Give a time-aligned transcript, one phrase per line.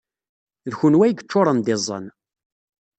[0.69, 2.05] D kenwi ay yeččuṛen d iẓẓan.